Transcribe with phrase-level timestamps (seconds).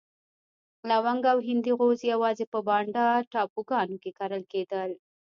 [0.89, 4.89] لونګ او هندي غوز یوازې په بانډا ټاپوګانو کې کرل کېدل.